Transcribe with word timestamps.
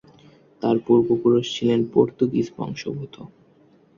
তার 0.61 0.77
পূর্ব-পুরুষ 0.85 1.45
ছিলেন 1.55 1.79
পর্তুগীজ 1.93 2.47
বংশোদ্ভূত। 2.57 3.15